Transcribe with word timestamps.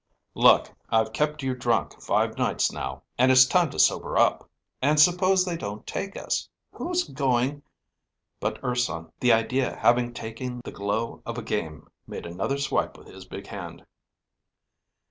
"Look, 0.33 0.73
I've 0.89 1.13
kept 1.13 1.43
you 1.43 1.53
drunk 1.53 2.01
five 2.01 2.35
nights 2.35 2.71
now, 2.71 3.03
and 3.19 3.31
it's 3.31 3.45
time 3.45 3.69
to 3.69 3.77
sober 3.77 4.17
up. 4.17 4.49
And 4.81 4.99
suppose 4.99 5.45
they 5.45 5.55
don't 5.55 5.85
take 5.85 6.17
us, 6.17 6.49
who's 6.71 7.03
going" 7.07 7.61
But 8.41 8.57
Urson, 8.63 9.11
the 9.19 9.31
idea 9.31 9.75
having 9.77 10.11
taken 10.11 10.61
the 10.63 10.71
glow 10.71 11.21
of 11.23 11.37
a 11.37 11.43
game, 11.43 11.87
made 12.07 12.25
another 12.25 12.57
swipe 12.57 12.97
with 12.97 13.09
his 13.09 13.25
big 13.25 13.45
hand. 13.45 13.85